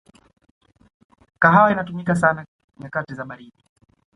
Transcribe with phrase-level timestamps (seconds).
[1.39, 2.45] kahawa inatumika sana
[2.79, 3.63] nyakati za baridi